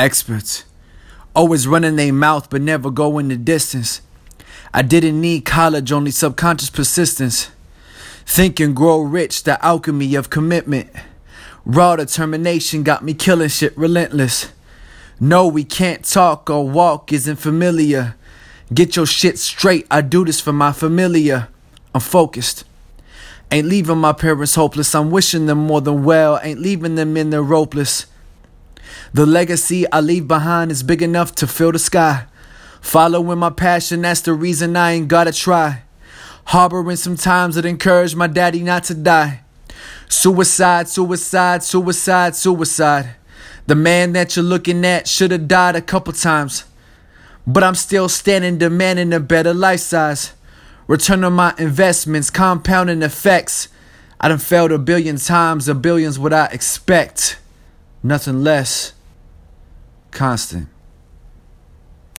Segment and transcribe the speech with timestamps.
[0.00, 0.64] Experts.
[1.36, 4.00] Always running their mouth but never going the distance.
[4.72, 7.50] I didn't need college, only subconscious persistence.
[8.24, 10.88] Think and grow rich, the alchemy of commitment.
[11.66, 14.50] Raw determination got me killing shit relentless.
[15.20, 18.16] No, we can't talk or walk isn't familiar.
[18.72, 21.50] Get your shit straight, I do this for my familia.
[21.94, 22.64] I'm focused.
[23.50, 26.40] Ain't leaving my parents hopeless, I'm wishing them more than well.
[26.42, 28.06] Ain't leaving them in their ropeless.
[29.12, 32.26] The legacy I leave behind is big enough to fill the sky.
[32.80, 35.82] Following my passion, that's the reason I ain't gotta try.
[36.46, 39.40] Harboring some times that encourage my daddy not to die.
[40.08, 43.16] Suicide, suicide, suicide, suicide.
[43.66, 46.64] The man that you're looking at should have died a couple times.
[47.46, 50.32] But I'm still standing, demanding a better life size.
[50.86, 53.68] Return on my investments, compounding effects.
[54.20, 57.38] I done failed a billion times, a billion's what I expect.
[58.04, 58.92] Nothing less.
[60.10, 60.68] Constant.